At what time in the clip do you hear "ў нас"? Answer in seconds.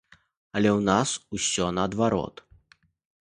0.77-1.09